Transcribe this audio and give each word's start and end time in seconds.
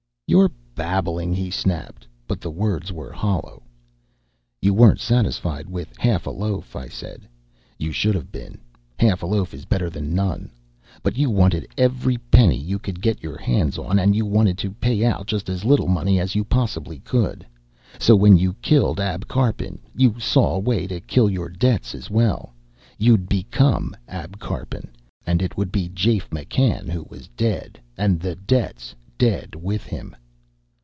"You're 0.33 0.47
babbling," 0.75 1.33
he 1.33 1.51
snapped, 1.51 2.07
but 2.25 2.39
the 2.39 2.49
words 2.49 2.89
were 2.89 3.11
hollow. 3.11 3.63
"You 4.61 4.73
weren't 4.73 5.01
satisfied 5.01 5.69
with 5.69 5.93
half 5.97 6.25
a 6.25 6.29
loaf," 6.29 6.73
I 6.73 6.87
said. 6.87 7.27
"You 7.77 7.91
should 7.91 8.15
have 8.15 8.31
been. 8.31 8.57
Half 8.97 9.23
a 9.23 9.25
loaf 9.25 9.53
is 9.53 9.65
better 9.65 9.89
than 9.89 10.15
none. 10.15 10.49
But 11.03 11.17
you 11.17 11.29
wanted 11.29 11.67
every 11.77 12.15
penny 12.17 12.55
you 12.55 12.79
could 12.79 13.01
get 13.01 13.21
your 13.21 13.37
hands 13.37 13.77
on, 13.77 13.99
and 13.99 14.15
you 14.15 14.25
wanted 14.25 14.57
to 14.59 14.71
pay 14.71 15.03
out 15.03 15.27
just 15.27 15.49
as 15.49 15.65
little 15.65 15.89
money 15.89 16.17
as 16.17 16.33
you 16.33 16.45
possibly 16.45 16.99
could. 16.99 17.45
So 17.99 18.15
when 18.15 18.37
you 18.37 18.53
killed 18.61 19.01
Ab 19.01 19.27
Karpin, 19.27 19.79
you 19.93 20.17
saw 20.17 20.55
a 20.55 20.59
way 20.59 20.87
to 20.87 21.01
kill 21.01 21.29
your 21.29 21.49
debts 21.49 21.93
as 21.93 22.09
well. 22.09 22.53
You'd 22.97 23.27
become 23.27 23.97
Ab 24.07 24.39
Karpin, 24.39 24.91
and 25.27 25.41
it 25.41 25.57
would 25.57 25.73
be 25.73 25.89
Jafe 25.89 26.29
McCann 26.29 26.87
who 26.89 27.03
was 27.09 27.27
dead, 27.35 27.81
and 27.97 28.17
the 28.21 28.35
debts 28.37 28.95
dead 29.17 29.53
with 29.55 29.83
him." 29.83 30.15